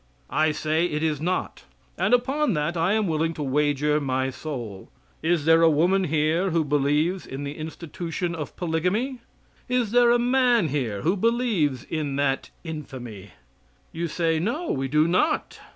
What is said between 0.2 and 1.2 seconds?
I say it